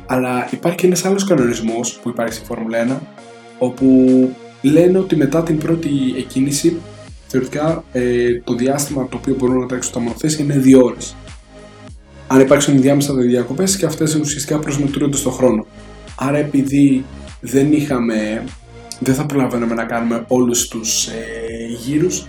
Αλλά 0.06 0.50
υπάρχει 0.52 0.86
ένας 0.86 1.06
άλλος 1.06 1.24
κανονισμός 1.24 2.00
που 2.02 2.10
υπάρχει 2.10 2.34
στη 2.34 2.46
Φόρμουλα 2.46 2.78
1, 2.78 3.00
όπου 3.60 3.86
λένε 4.62 4.98
ότι 4.98 5.16
μετά 5.16 5.44
την 5.44 5.58
πρώτη 5.58 5.90
εκκίνηση 6.18 6.78
θεωρητικά 7.28 7.84
ε, 7.92 8.40
το 8.44 8.54
διάστημα 8.54 9.08
το 9.08 9.18
οποίο 9.18 9.36
μπορούν 9.36 9.60
να 9.60 9.66
τρέξουν 9.66 9.94
τα 9.94 10.00
μονοθέσια 10.00 10.44
είναι 10.44 10.62
2 10.66 10.82
ώρες. 10.84 11.16
Αν 12.28 12.40
υπάρξουν 12.40 12.82
διάμεσα 12.82 13.14
διακοπές 13.14 13.78
και 13.78 13.86
αυτές 13.86 14.16
ουσιαστικά 14.16 14.60
προσμετρούνται 14.60 15.18
στον 15.18 15.32
χρόνο. 15.32 15.66
Άρα 16.18 16.38
επειδή 16.38 17.06
δεν 17.40 17.74
είχαμε, 17.74 18.44
δεν 19.00 19.16
θα 19.16 19.26
προλαβαίνουμε 19.26 19.74
να 19.74 19.84
κάνουμε 19.84 20.24
όλους 20.28 20.68
τους 20.68 21.08
ε, 21.08 21.14
γύρους, 21.86 22.28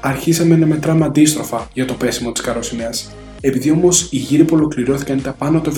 αρχίσαμε 0.00 0.56
να 0.56 0.66
μετράμε 0.66 1.04
αντίστροφα 1.04 1.68
για 1.72 1.84
το 1.84 1.94
πέσιμο 1.94 2.32
της 2.32 2.42
καροσυναία. 2.42 2.90
Επειδή 3.40 3.70
όμως 3.70 4.08
οι 4.10 4.16
γύροι 4.16 4.44
που 4.44 4.56
ολοκληρώθηκαν 4.56 5.18
ήταν 5.18 5.34
πάνω 5.38 5.58
από 5.58 5.70
το 5.70 5.76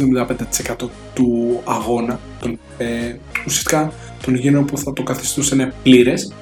75% 0.84 0.88
του 1.14 1.60
αγώνα, 1.64 2.20
τον, 2.40 2.58
ε, 2.78 3.14
ουσιαστικά 3.46 3.92
των 4.22 4.34
γύρων 4.34 4.64
που 4.64 4.78
θα 4.78 4.92
το 4.92 5.02
καθιστούσαν 5.02 5.72
πλήρες, 5.82 6.32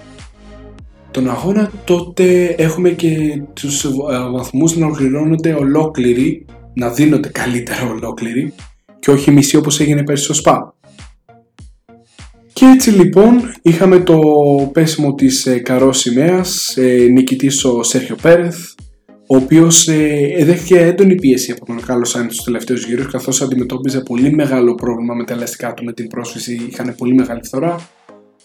τον 1.11 1.31
αγώνα, 1.31 1.71
τότε 1.85 2.45
έχουμε 2.59 2.91
και 2.91 3.43
τους 3.53 3.85
ε, 3.85 3.91
βαθμούς 4.33 4.77
να 4.77 4.87
ολοκληρώνονται 4.87 5.53
ολόκληροι, 5.53 6.47
να 6.75 6.89
δίνονται 6.89 7.29
καλύτερα 7.29 7.91
ολόκληροι 7.91 8.55
και 8.99 9.11
όχι 9.11 9.31
μισή 9.31 9.57
όπως 9.57 9.81
έγινε 9.81 10.05
πέρσι 10.05 10.25
στο 10.25 10.35
ΣΠΑ. 10.35 10.75
Και 12.61 12.67
έτσι 12.67 12.91
λοιπόν 12.91 13.53
είχαμε 13.63 14.01
το 14.01 14.21
πέσιμο 14.73 15.15
της 15.15 15.47
ε, 15.47 15.59
Καρός 15.59 15.99
σημαίας, 15.99 16.77
ε, 16.77 17.09
νικητής 17.13 17.65
ο 17.65 17.83
Σέρχιο 17.83 18.17
Πέρεθ, 18.23 18.59
ο 19.27 19.37
οποίος 19.37 19.89
ε, 19.89 20.45
δέχτηκε 20.45 20.79
έντονη 20.79 21.15
πίεση 21.15 21.53
από 21.53 21.67
τον 21.67 21.81
Κάρλος 21.87 22.11
Σάιντ 22.11 22.29
τους 22.29 22.45
τελευταίους 22.45 22.87
γύρους, 22.87 23.07
καθώς 23.11 23.43
αντιμετώπιζε 23.43 24.01
πολύ 24.01 24.33
μεγάλο 24.33 24.75
πρόβλημα 24.75 25.15
με 25.15 25.25
τα 25.25 25.35
ελαστικά 25.35 25.75
του 25.75 25.85
με 25.85 25.93
την 25.93 26.09
πρόσφυση, 26.09 26.67
είχαν 26.71 26.95
πολύ 26.99 27.15
μεγάλη 27.15 27.41
φθορά. 27.45 27.89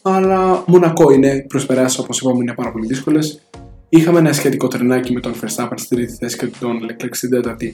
Αλλά 0.02 0.64
μονακό 0.68 1.12
είναι, 1.12 1.46
προσπεράσει 1.48 2.00
όπως 2.00 2.20
είπαμε 2.20 2.38
είναι 2.42 2.54
πάρα 2.54 2.72
πολύ 2.72 2.86
δύσκολες. 2.86 3.42
Είχαμε 3.90 4.20
ένα 4.20 4.34
σχετικό 4.34 4.68
τρενάκι 4.68 5.14
με 5.14 5.20
τον 5.20 5.34
Verstappen 5.34 5.76
στη 5.76 5.96
τρίτη 5.96 6.14
θέση 6.14 6.38
και 6.38 6.48
τον 6.60 6.80
Leclerc 6.90 7.10
στην 7.12 7.30
τέταρτη. 7.30 7.74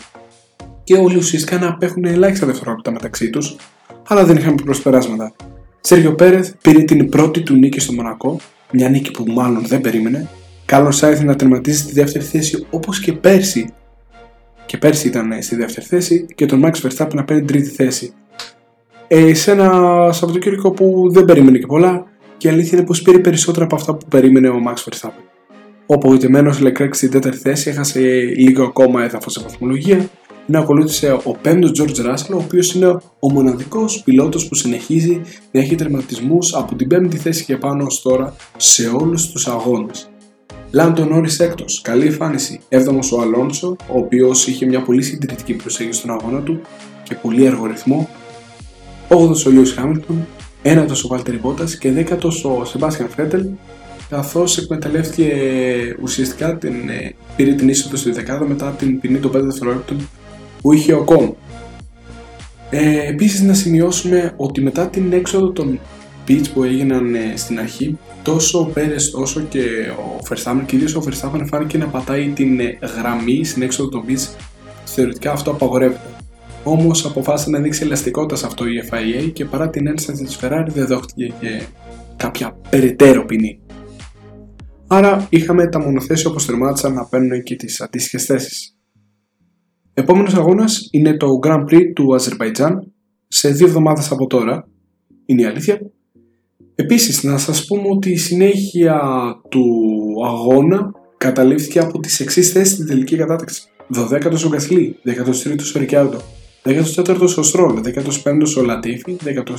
Και 0.84 0.96
όλοι 0.96 1.18
ουσιαστικά 1.18 1.58
να 1.58 1.68
απέχουν 1.68 2.06
ελάχιστα 2.06 2.46
δευτερόλεπτα 2.46 2.92
μεταξύ 2.92 3.30
τους, 3.30 3.56
αλλά 4.08 4.26
δεν 4.26 4.36
είχαμε 4.38 4.56
προσπεράσματα. 4.64 5.34
Σέργιο 5.82 6.16
Πέρεθ 6.16 6.52
πήρε 6.62 6.84
την 6.84 7.10
πρώτη 7.10 7.42
του 7.42 7.56
νίκη 7.56 7.80
στο 7.80 7.94
Μονακό, 7.94 8.40
μια 8.72 8.90
νίκη 8.90 9.12
που 9.12 9.24
μάλλον 9.32 9.66
δεν 9.68 9.82
περίμενε, 9.82 10.30
Κάλλο 10.66 10.92
Σάιθ 10.92 11.22
να 11.22 11.36
τερματίσει 11.36 11.82
στη 11.82 11.94
δεύτερη 11.94 12.26
θέση 12.26 12.66
όπως 12.70 13.00
και 13.00 13.14
πέρσι. 13.14 13.74
Και 14.66 14.78
πέρσι 14.78 15.08
ήταν 15.08 15.42
στη 15.42 15.56
δεύτερη 15.56 15.86
θέση 15.86 16.26
και 16.36 16.46
τον 16.46 16.64
Max 16.66 16.72
Verstappen 16.72 17.14
να 17.14 17.24
παίρνει 17.24 17.46
τρίτη 17.46 17.70
θέση. 17.70 18.14
Ε, 19.08 19.34
σε 19.34 19.52
ένα 19.52 19.70
Σαββατοκύριακο 20.12 20.72
που 20.72 21.10
δεν 21.12 21.26
περίμενε 21.26 21.58
και 21.58 21.66
πολλά 21.66 22.06
και 22.38 22.48
η 22.48 22.52
αλήθεια 22.52 22.78
είναι 22.78 22.88
πως 22.88 23.02
πήρε 23.02 23.20
περισσότερα 23.20 23.66
από 23.66 23.76
αυτά 23.76 23.96
που 23.96 24.06
περίμενε 24.08 24.50
ο 24.50 24.60
Max 24.68 24.90
Verstappen. 24.90 25.24
Ο 25.86 25.94
απογοητευμένο 25.94 26.54
Leclerc 26.62 26.90
στην 26.92 27.12
τέταρτη 27.12 27.38
θέση 27.38 27.70
έχασε 27.70 28.00
λίγο 28.38 28.64
ακόμα 28.64 29.04
έδαφος 29.04 29.34
σε 29.34 29.42
βαθμολογία 29.42 30.10
να 30.52 30.60
ακολούθησε 30.60 31.12
ο 31.24 31.32
πέμπτο 31.42 31.72
George 31.76 32.06
Russell, 32.06 32.34
ο 32.34 32.38
οποίος 32.38 32.74
είναι 32.74 32.98
ο 33.20 33.32
μοναδικός 33.32 34.02
πιλότος 34.04 34.48
που 34.48 34.56
συνεχίζει 34.56 35.22
να 35.52 35.60
έχει 35.60 35.76
τερματισμούς 35.76 36.56
από 36.56 36.76
την 36.76 36.88
πέμπτη 36.88 37.18
θέση 37.18 37.46
και 37.46 37.58
πάνω 37.58 37.84
ως 37.84 38.02
τώρα 38.02 38.36
σε 38.58 38.88
όλους 38.88 39.30
τους 39.32 39.48
αγώνες. 39.48 40.10
Λάντο 40.72 41.06
Νόρις 41.06 41.40
έκτος. 41.40 41.82
Καλή 41.82 42.06
εμφάνιση. 42.06 42.60
7ο 42.70 43.18
ο 43.18 43.22
Αλόνσο, 43.22 43.76
ο 43.88 43.98
οποίος 43.98 44.48
είχε 44.48 44.66
μια 44.66 44.82
πολύ 44.82 45.02
συντηρητική 45.02 45.54
προσέγγιση 45.54 46.00
στον 46.00 46.12
αγώνα 46.12 46.42
του 46.42 46.62
και 47.04 47.16
πολύ 47.16 47.48
αργό 47.48 47.66
ρυθμό. 47.66 48.10
8ο 49.08 49.46
ο 49.46 49.50
Λιούι 49.50 49.68
Χάμιλτον. 49.68 50.28
9ο 50.64 51.04
ο 51.06 51.08
Βάλτερ 51.08 51.40
Μπότας 51.40 51.78
και 51.78 51.94
10ο 51.96 52.60
ο 52.60 52.66
Σεμπάστιαν 52.66 53.10
Φέτελ, 53.10 53.46
καθώς 54.10 54.58
εκμεταλλεύτηκε 54.58 55.32
ουσιαστικά 56.02 56.58
την, 56.58 56.90
ε, 56.90 57.16
πήρε 57.36 57.54
την 57.54 57.70
είσοδο 57.70 57.96
στη 57.96 58.12
δεκάδα 58.12 58.46
μετά 58.48 58.70
την 58.72 59.00
ποινή 59.00 59.18
των 59.18 59.32
5 59.32 59.44
δευτερόλεπτων 59.44 60.10
που 60.62 60.74
είχε 60.74 60.94
ο 60.94 61.04
Κόμ. 61.04 61.32
Ε, 62.70 63.08
Επίσης, 63.08 63.42
να 63.42 63.54
σημειώσουμε 63.54 64.34
ότι 64.38 64.62
μετά 64.62 64.88
την 64.88 65.14
έξοδο 65.14 65.52
των 65.52 65.80
pitch 66.28 66.46
που 66.54 66.64
έγιναν 66.64 67.16
ε, 67.16 67.34
στην 67.36 67.60
αρχή, 67.60 67.98
τόσο 68.24 68.60
ο 68.60 68.66
Πέρες 68.66 69.14
όσο 69.14 69.42
και 69.42 69.60
ο 69.98 70.20
Verstappen, 70.30 70.64
κυρίως 70.66 70.96
ο 70.96 71.04
Verstappen 71.06 71.46
φάνηκε 71.46 71.78
να 71.78 71.88
πατάει 71.88 72.30
την 72.30 72.60
ε, 72.60 72.78
γραμμή 72.98 73.46
στην 73.46 73.62
έξοδο 73.62 73.90
των 73.90 74.04
pitch, 74.08 74.36
θεωρητικά 74.86 75.32
αυτό 75.32 75.52
απαγορεύεται. 75.52 76.10
Όμως 76.64 77.06
αποφάσισε 77.06 77.50
να 77.50 77.60
δείξει 77.60 77.84
ελαστικότητα 77.84 78.36
σε 78.36 78.46
αυτό 78.46 78.66
η 78.66 78.84
FIA 78.92 79.32
και 79.34 79.46
παρά 79.46 79.70
την 79.70 79.88
ένσταση 79.88 80.24
της 80.24 80.40
Ferrari 80.42 80.68
δεν 80.68 80.88
δόχτηκε 80.88 81.34
και 81.40 81.62
κάποια 82.18 82.58
περαιτέρω 82.70 83.26
ποινή. 83.26 83.60
Άρα 84.88 85.28
είχαμε 85.30 85.68
τα 85.68 85.80
μονοθέσια 85.80 86.30
όπως 86.30 86.46
τερμάτισαν 86.46 86.94
να 86.94 87.06
παίρνουν 87.06 87.44
και 87.44 87.56
τις 87.56 87.82
αντίστοιχες 87.82 88.26
θέσεις. 88.26 88.76
Επόμενος 89.94 90.34
αγώνας 90.34 90.88
είναι 90.92 91.18
το 91.18 91.40
Grand 91.44 91.64
Prix 91.64 91.92
του 91.96 92.16
Αζερβαϊτζάν 92.16 92.92
σε 93.28 93.50
δύο 93.50 93.68
εβδομάδες 93.68 94.12
από 94.12 94.28
τώρα. 94.28 94.68
Είναι 95.26 95.42
η 95.42 95.46
αλήθεια. 95.46 95.82
Επίσης 96.76 97.24
να 97.24 97.38
σας 97.38 97.66
πούμε 97.66 97.88
ότι 97.90 98.12
η 98.12 98.18
συνέχεια 98.18 99.02
του 99.50 99.66
αγώνα 100.26 100.92
καταλήφθηκε 101.18 101.80
από 101.80 102.00
τις 102.00 102.20
εξής 102.20 102.52
θέσεις 102.52 102.74
στην 102.74 102.86
τελική 102.86 103.16
κατάταξη. 103.16 103.64
12ο 103.96 104.46
ο 104.46 104.50
Γκαθλή, 104.50 104.98
13ο 105.06 105.76
ο 105.76 105.80
Ρικιάρντο, 105.80 106.18
14ο 106.64 107.38
ο 107.38 107.44
Στρόλ, 107.44 107.82
15ο 107.84 108.58
ο 108.58 108.62
Λατίφη, 108.62 109.18
16ο 109.24 109.56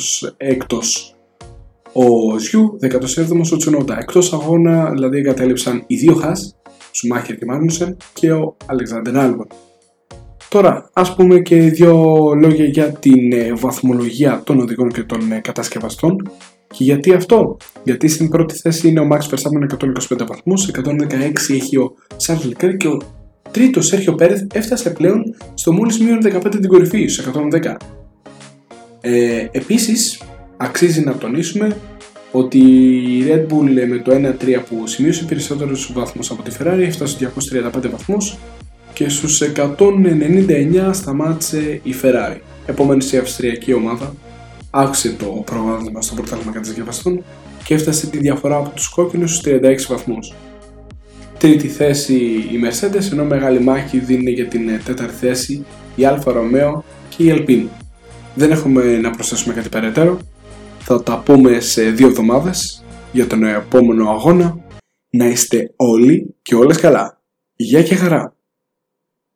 ο 1.93 2.39
Ζιού, 2.39 2.79
17ο 2.83 3.53
ο 3.53 3.57
Τσουνόντα. 3.57 3.99
Εκτός 3.99 4.33
αγώνα 4.33 4.91
δηλαδή 4.91 5.19
εγκατέλειψαν 5.19 5.85
οι 5.87 5.97
δύο 5.97 6.15
Χάς, 6.15 6.57
Σουμάχερ 6.91 7.37
και 7.37 7.45
Μάγνουσεν 7.45 7.97
και 8.13 8.33
ο 8.33 8.57
Αλεξάνδρ 8.67 9.19
Άλμπον. 9.19 9.47
Τώρα, 10.53 10.91
ας 10.93 11.15
πούμε 11.15 11.41
και 11.41 11.57
δύο 11.57 11.95
λόγια 12.35 12.65
για 12.65 12.93
την 12.93 13.33
ε, 13.33 13.53
βαθμολογία 13.55 14.43
των 14.45 14.61
οδηγών 14.61 14.93
και 14.93 15.03
των 15.03 15.33
ε, 15.33 15.41
κατασκευαστών. 15.41 16.31
Και 16.67 16.85
γιατί 16.85 17.15
αυτό, 17.15 17.57
γιατί 17.85 18.09
στην 18.09 18.29
πρώτη 18.29 18.55
θέση 18.55 18.89
είναι 18.89 19.01
ο 19.01 19.09
Max 19.13 19.19
Verstappen 19.19 19.77
125 20.19 20.27
βαθμούς, 20.27 20.71
116 20.75 21.33
έχει 21.49 21.77
ο 21.77 21.95
Charles 22.27 22.65
Leclerc 22.65 22.77
και 22.77 22.89
ο 22.89 23.01
τρίτος 23.51 23.87
Σέρχιο 23.87 24.15
Πέρεθ 24.15 24.43
έφτασε 24.55 24.91
πλέον 24.91 25.23
στο 25.55 25.73
μόλις 25.73 25.99
μείον 26.01 26.19
15 26.23 26.51
την 26.51 26.69
κορυφή, 26.69 27.07
στους 27.07 27.27
110. 27.27 27.77
Ε, 29.01 29.47
επίσης, 29.53 30.23
αξίζει 30.57 31.01
να 31.01 31.15
τονίσουμε 31.15 31.77
ότι 32.33 32.59
η 33.19 33.25
Red 33.29 33.53
Bull 33.53 33.87
με 33.89 33.99
το 33.99 34.13
1-3 34.15 34.63
που 34.69 34.87
σημείωσε 34.87 35.25
περισσότερους 35.25 35.93
βαθμούς 35.95 36.31
από 36.31 36.43
τη 36.43 36.51
Ferrari 36.59 36.79
έφτασε 36.79 37.15
στους 37.15 37.29
235 37.83 37.91
βαθμούς 37.91 38.39
και 38.93 39.09
στους 39.09 39.43
199 39.43 40.91
σταμάτησε 40.93 41.81
η 41.83 41.95
Ferrari. 42.03 42.39
Επομένως 42.67 43.13
η 43.13 43.17
αυστριακή 43.17 43.73
ομάδα 43.73 44.15
αύξησε 44.71 45.15
το 45.19 45.27
προβάδισμα 45.27 46.03
στο 46.03 46.15
πρωτάθλημα 46.15 46.53
κατασκευαστών 46.53 47.25
και 47.65 47.75
έφτασε 47.75 48.07
τη 48.07 48.19
διαφορά 48.19 48.57
από 48.57 48.69
τους 48.69 48.89
κόκκινους 48.89 49.37
στους 49.37 49.53
36 49.53 49.87
βαθμούς. 49.89 50.35
Τρίτη 51.39 51.69
θέση 51.69 52.15
η 52.25 52.61
Mercedes, 52.65 53.13
ενώ 53.13 53.25
μεγάλη 53.25 53.61
μάχη 53.61 53.99
δίνει 53.99 54.31
για 54.31 54.47
την 54.47 54.81
τέταρτη 54.85 55.15
θέση 55.15 55.65
η 55.97 56.03
Alfa 56.03 56.33
Romeo 56.33 56.83
και 57.09 57.25
η 57.25 57.35
Alpine. 57.37 57.67
Δεν 58.35 58.51
έχουμε 58.51 58.97
να 58.97 59.11
προσθέσουμε 59.11 59.55
κάτι 59.55 59.69
περαιτέρω. 59.69 60.19
Θα 60.79 61.03
τα 61.03 61.19
πούμε 61.25 61.61
σε 61.61 61.83
δύο 61.83 62.07
εβδομάδες 62.07 62.85
για 63.13 63.27
τον 63.27 63.45
επόμενο 63.45 64.11
αγώνα. 64.11 64.59
Να 65.11 65.27
είστε 65.27 65.73
όλοι 65.77 66.35
και 66.43 66.55
όλες 66.55 66.77
καλά. 66.77 67.21
Γεια 67.57 67.83
και 67.83 67.95
χαρά! 67.95 68.37